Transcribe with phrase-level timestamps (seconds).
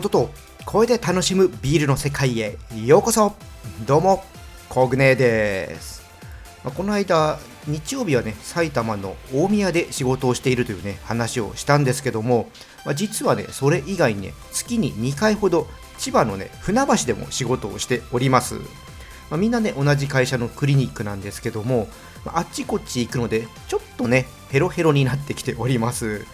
[0.00, 0.30] 音と
[0.64, 2.56] 声で楽しむビールの世界へ
[2.86, 3.34] ようこそ。
[3.86, 4.24] どうも
[4.70, 6.02] コグネです。
[6.64, 12.48] この間日曜日はね埼玉の大宮で仕事をしているというね話をしたんですけども、
[12.86, 15.66] ま、実はねそれ以外にね月に2回ほど
[15.98, 18.54] 千葉のね船橋でも仕事をしております、
[19.30, 21.88] ま、みんなね同じ会社のクリニックなんですけども、
[22.24, 26.24] あっちこっち行くのでちょっとねヘロヘロになってきております。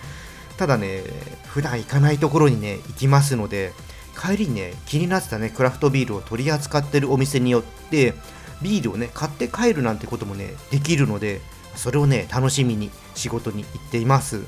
[0.57, 1.03] ただね、
[1.47, 3.73] 普段行かないところにね、行きますので、
[4.19, 8.15] 帰りにね、気になってたね、クラフトビールを取り扱ってるお店によって、
[8.63, 11.41] ビールをね、買って帰るなんてこともね、できるので、
[11.75, 14.41] それをね、楽しみに仕事に行っています。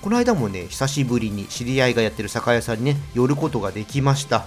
[0.00, 4.46] この間もね、久しぶりに知り合いがやってる酒屋さんにね、寄ることができました。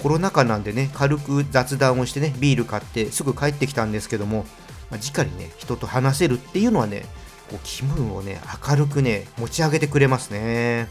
[0.00, 4.46] コロナ禍なんでね、軽く雑談をしてね、ビール買ってすぐ帰ってきたんですけども、
[4.90, 7.04] まあ、直にね、人と話せるっていうのはね、
[7.50, 10.88] こう気分をね明るくね持ち上げてくれますね、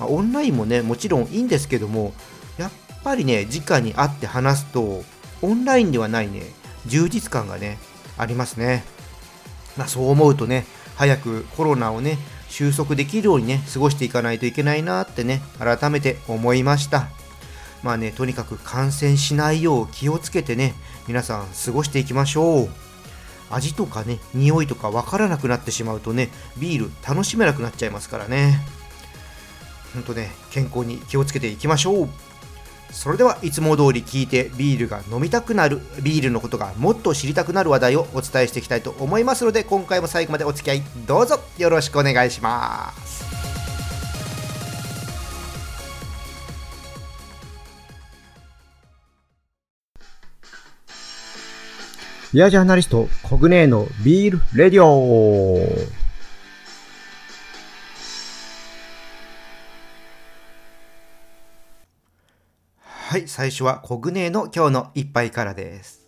[0.00, 2.12] まあ、オンラインもねもちろんいいんですけども
[2.58, 2.70] やっ
[3.04, 5.04] ぱりね直に会って話すと
[5.42, 6.42] オンラインではないね
[6.86, 7.78] 充実感がね
[8.18, 8.84] ありますね、
[9.76, 17.08] まあ、そう思うとね早くコロナをね収束できるようにね過ごしていかないといけないなってね改めて思いました。
[17.82, 20.74] まあねとにかく感染しないよう気をつけてね
[21.06, 22.85] 皆さん過ごしていきましょう。
[23.50, 28.60] 味とかね匂いとか分からなくなってしまうとねビール楽しめなくなっちゃいますからね。
[29.94, 32.08] ほんとね健康に気をつけていきましょう。
[32.90, 43.35] それではいつも通り聞いてビールが飲みたくなるビールのことがもっと知りたくなる話題をお伝えしていきたいと思いますので今回も最後までお付き合いどうぞよろしくお願いします。
[52.36, 55.58] ビアジャーナリスト、コグネーのビールレディオ
[62.84, 66.06] はい、最初はコグネーの今日の一杯からです。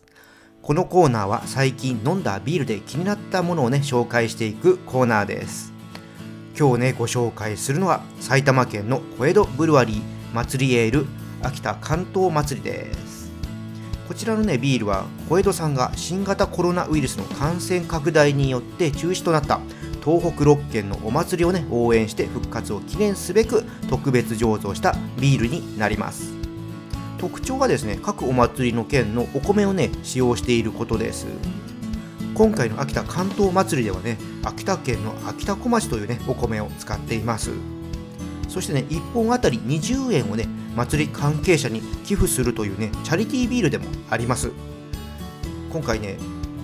[0.61, 5.72] このコーナーは最近飲んだビールで気になったものをね、紹介していくコーナーです。
[6.59, 10.03] 今日ね、ご紹介するのは埼玉県の小江戸ブルワリー
[10.34, 11.06] 祭りエール
[11.43, 13.08] 秋田関東祭りです。
[14.09, 19.61] こちらのねビールは小江戸さんが新型コロナウイルスの感染拡大によって中止となった
[20.03, 26.33] 東北6県のお祭りをね応援して復活を記念すべく特別醸造したビールになります。
[27.19, 31.27] 特徴はですね各お祭りの県のお米をね使用していることです。
[32.35, 37.51] 今回の秋田関東祭りではね秋田県の秋田小町というねお米を使っています。
[38.49, 44.53] そしてね1本あたり20円をね祭り関係者に寄付するというねチャリティービールでもあります。
[45.71, 46.17] 今回ね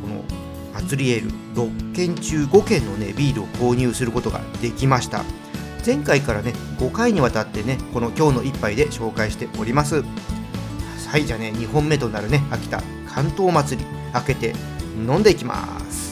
[0.03, 0.25] この
[0.81, 5.25] 祭りエール6件中5件のねビールを購入することができました。
[5.85, 10.03] 前回からね5回にわたってねこの今日の一杯で紹介しております。
[11.09, 14.55] はいじゃあね2本目となるね秋田関東祭り開けて
[14.97, 16.04] 飲んでいきます。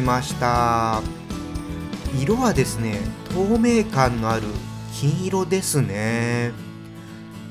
[0.00, 1.02] はい次ました。
[2.20, 2.98] 色はですね
[3.34, 4.46] 透明感のある
[4.94, 6.52] 金色ですね。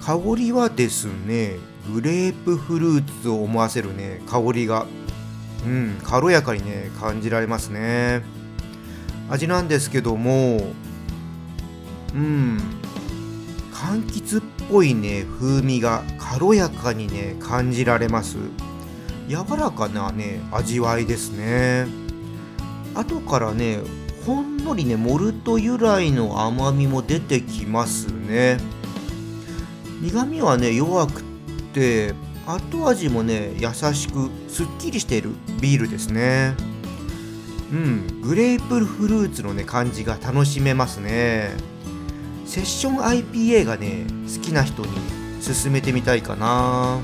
[0.01, 1.57] 香りはですね
[1.93, 4.87] グレープフルーツを思わせるね香りが。
[5.65, 8.23] うん軽やかにね感じられますね。
[9.29, 10.73] 味なんですけども
[12.15, 12.57] うん
[13.71, 18.37] 柑橘っぽいね風味が軽やかにね感じられます。
[19.27, 22.08] 柔らかなね味わいですね。
[22.95, 23.79] 後からね
[24.25, 28.59] ほんのりねモルト由来の甘みも出てきますね。
[30.01, 31.23] 苦みはね弱くっ
[31.73, 32.13] て
[32.45, 35.31] 後味もね優しくすっきりしている
[35.61, 36.55] ビールですね。
[37.71, 41.51] うんグレープフルーツのね感じが楽しめますね。
[42.45, 44.89] セッション IPA がね好きな人に
[45.45, 46.99] 勧めてみたいかな。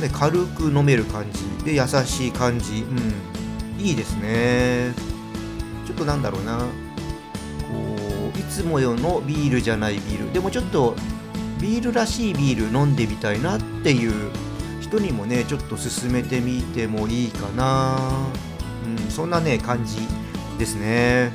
[0.00, 3.29] ね、軽く飲める感じで優しい感じ、うん、
[3.80, 4.92] いいですね。
[5.86, 6.58] ちょっとなんだろうな。
[6.58, 6.64] こ
[8.34, 10.32] ういつもよのビールじゃないビール。
[10.32, 10.94] でもちょっと
[11.60, 14.30] ビールらしいビール飲んでみたいなっていう
[14.80, 17.98] 人にもねちょっと勧めてみてもいいかな、
[18.86, 19.98] うん、そんなね感じ
[20.58, 21.32] ですね。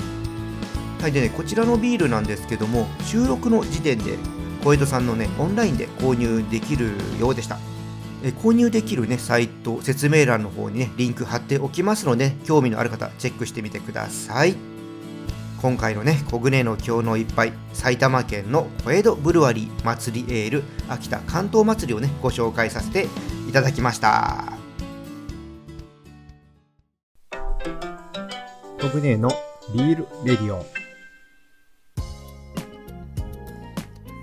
[1.01, 4.18] はいでねこちらのビールなんですけども収録の時点で
[4.63, 7.59] 小江戸さんのねオンラインで購入できるようでした。
[8.25, 14.56] え購入できるね、サイト、説明欄の方にね、リンク貼っておきますので、興味のある方、チェックしてみてください。
[15.62, 23.07] 今回のね小舟の今日の一杯埼玉県の小江戸ブルワリー祭りエール秋田関東祭りをねご紹介させて
[23.50, 24.54] いただきました。
[28.80, 29.31] 小舟の
[29.74, 30.63] ビールレディオ。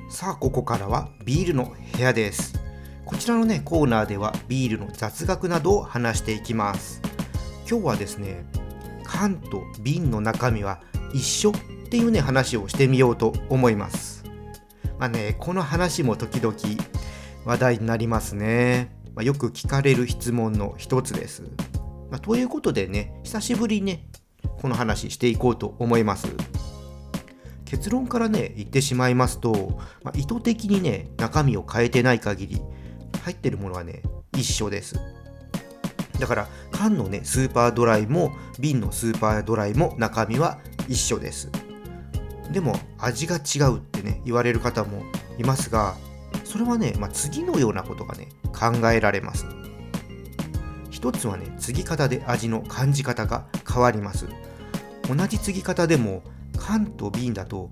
[0.08, 2.61] さあここからはビールの部屋です
[3.04, 7.00] こちらのねコーナーではビールの雑学などを話していきます。
[7.68, 8.44] 今日はですね
[9.04, 10.80] 缶と瓶の中身は
[11.12, 11.54] 一緒っ
[11.90, 14.24] ていうね話をしてみようと思います。
[14.98, 16.56] まあねこの話も時々
[17.44, 21.42] 話題になりますね、まあ、よく聞かれる質問の一つです、
[22.08, 24.06] まあ、ということでね久しぶりにね
[24.60, 26.28] この話していこうと思います。
[27.64, 32.62] 結論からね言ってしまいますと、まあ、意図的にね中身を変えてない限り
[33.22, 34.02] 入ってるものはね
[34.36, 34.96] 一緒です。
[36.18, 40.58] だから缶のねスーパードライも瓶のスーパードライも中身は
[40.88, 41.50] 一緒です。
[42.52, 45.02] でも味が違うってね言われる方も
[45.38, 45.96] いますが
[46.44, 49.46] それはね、まあ、次のようなことがね考えられます。
[50.90, 54.26] 一つはね継ぎ方で味の感じ方が変わります。
[55.08, 56.22] 同じ継ぎ方でも
[56.56, 57.70] 缶と瓶だと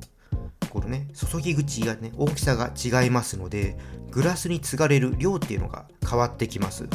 [0.70, 3.76] このね注ぎ口がね大きさが違いますので
[4.10, 6.88] グラスに継がれる量っていうのが変わってきます。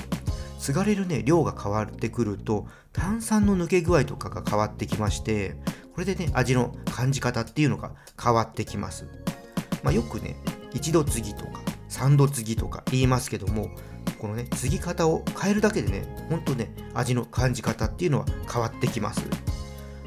[0.60, 5.56] 継がれるね量が変わってくると炭酸の抜け具合とかが変わってきまして
[5.94, 7.92] これでね味の感じ方っていうのが
[8.22, 9.06] 変わってきます、
[9.84, 10.36] まあ、よくね
[10.74, 13.70] 一度継ぎとか三度継ぎとか言いますけども
[14.18, 19.22] このね継ぎ方を変えるだけでねほんとね味の感じ方っていうのは変わってきます。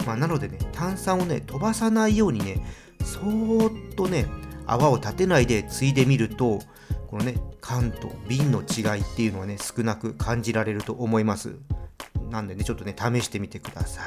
[0.07, 2.65] まあ、なのでね炭酸をね飛ばさないようにね
[3.09, 4.27] そーっとね
[4.67, 6.61] 泡を立てないで継いでみると
[7.07, 11.57] このね缶と瓶の違いっていうのはね少なく感じられると思います。
[12.31, 14.05] なんでねちょっとね試してみてください。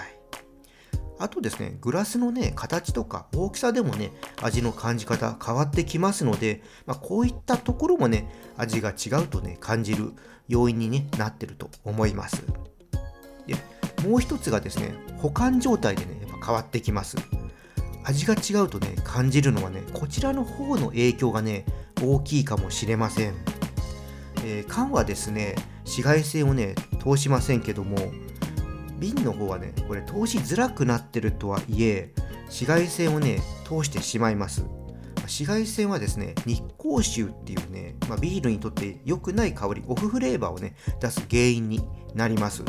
[1.18, 4.12] あとですねグラスのね形とか大きさでもね
[4.42, 8.28] 味の感じ方変わってきますので、まあ、こういったところもね
[8.58, 10.14] 味が違うとね感じる
[10.48, 12.44] 要因に、ね、なってると思います。
[13.48, 13.56] で
[14.08, 17.18] もう一つがですね保管状態でねやっぱ変わってきます。
[18.04, 21.66] 味が違うとね感じるのはねこちらの方の影響がね
[22.02, 23.34] 大きいかもしれません、
[24.46, 27.98] えー、缶はですね紫外線をね通しませんけども
[29.00, 32.14] 瓶の方はねこれ通しづらくなってるとはいえ
[32.46, 34.66] 紫外線をね通してしまいます。
[35.22, 41.82] 紫外線はですね日光臭っていうね、まあ、ビールにとって良くない香りオフフレーバーをね出す原因に
[42.14, 42.64] なります。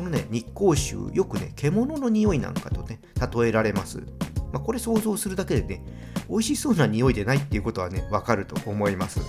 [0.00, 3.00] このね、日光臭、よくね、獣の匂いなんかとね、
[3.34, 4.02] 例えられます。
[4.52, 5.84] まあ、これ想像するだけでね、
[6.28, 9.20] 美味しそうな匂いでないっていうことはね、わかると思います。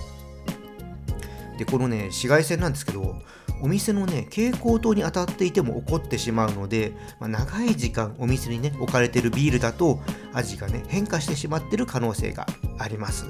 [1.58, 3.16] で、このね、紫外線なんですけど、
[3.60, 10.00] お店のね、蛍光灯に当たっていても起こってしまうので、まあ、長い時間お店にね、置かれてるビールだと、
[10.32, 12.46] 味がね、変化してしまってる可能性が
[12.78, 13.26] あります。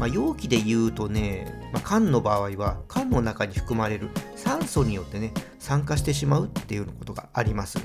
[0.00, 7.78] まあ、容器で言うとね、まあ、缶の場合は缶の中に含まれる酸素によってね酸化してしまうっていうことがあります、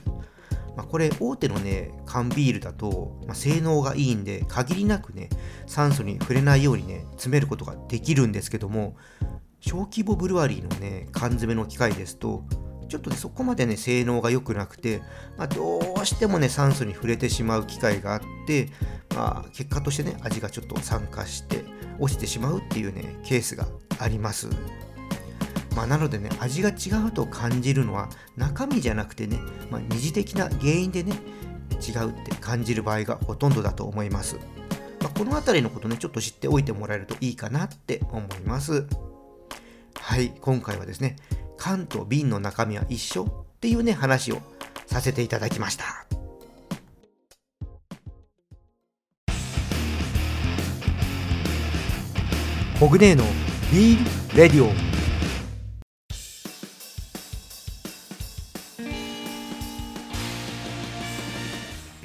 [0.76, 5.30] まあ、これ大手のね缶ビールだと、まあ、性能がいいんで限りなくね
[5.68, 8.96] 酸素に触れないようにね詰めることができるんですけども
[9.60, 12.44] 小規模ブルワリーのね缶詰の機械ですと
[12.88, 15.02] ちょっとねそこまでね性能が良くなくて、
[15.38, 18.70] まあ、どうしてもね酸素に触れてしまう機会があって、
[19.16, 21.64] まあ、結果としてね味がちょっと酸化して
[22.00, 23.68] 落ちてしまうっていうねケースが
[24.00, 24.50] あります。
[25.76, 29.40] まあ、なのでね味が違うと感じるのは中身じゃなくてね、
[29.70, 31.14] まあ、二次的な原因でね
[31.86, 34.38] 違うって感じる場合がほとんどだと思います。
[35.02, 38.88] まあ、この辺りのことねちょっと知っておいてもらえるといいかなって思います。
[40.00, 41.18] はい今回はですね
[41.58, 44.42] 缶と瓶の中身は一緒っていうね話を
[44.88, 46.06] させていただきました。
[52.80, 53.24] コグネーの
[53.72, 54.95] ビールレディオ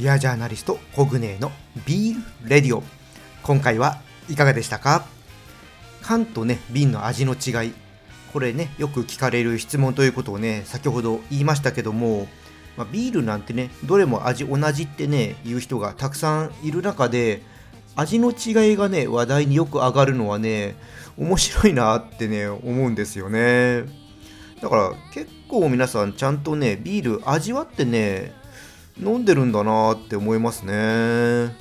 [0.00, 1.52] ビアジャーナリストコグネの
[1.84, 2.82] ビールレディオ。
[3.42, 5.04] 今回はいかがでしたか？
[6.00, 7.74] 缶とね瓶の味の違い。
[8.32, 12.28] これねよく聞かれる質問ということをね先ほど言いましたけども、
[12.78, 17.42] まあ、ビールなんてねどれも味同じってね言う人がたくさんいる中で
[17.94, 20.76] 味の違いがね話題によく上がるのはね
[21.18, 23.84] 面白いなってね思うんですよね。
[24.62, 28.39] だから結構皆さんちゃんとねビール味わってね
[29.00, 31.54] 飲んでるんだなって思いますね。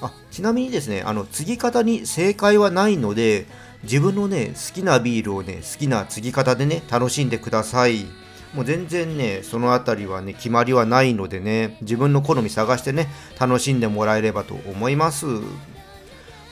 [0.00, 3.46] あちなみにですねあの継ぎ方に正解はないので
[3.82, 8.06] 自分のね好きなビールをね好きな継ぎ方でね楽しんでください。
[8.54, 13.08] もう全然ねそのあたりはね決まりはないのでね自分の好み探してね
[13.38, 15.26] 楽しんでもらえればと思います。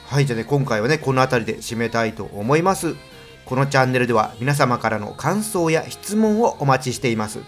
[0.05, 2.95] はいじゃあね今回はねこの辺りで締めたいと思います。
[3.45, 7.39] このチャンネルでは皆様からの感想や質問をお待ちしています。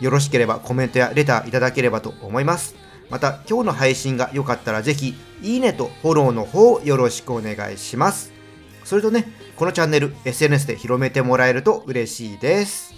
[0.00, 2.76] よろしければコメントやレターいただければと思います。
[3.10, 8.32] また今日の配信が良かったらぜひいいねとフォローの方よろしくお願いします。
[8.84, 9.26] それとね
[9.56, 12.94] このチャンネル SNS で広めてもらえると嬉しいです。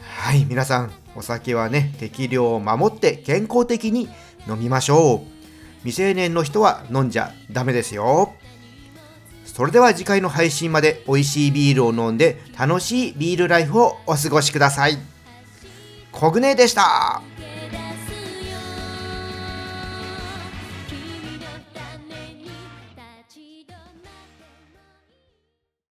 [0.00, 4.08] はい皆さんお酒はね適量を守って健康的に
[4.48, 5.34] 飲みましょう。
[5.80, 8.32] 未成年の人は飲んじゃダメですよ。
[9.44, 15.13] それでは次回の配信まで美味しいビールを飲んで楽しいビールライフをお過ごしください。
[16.14, 17.20] コグネでした。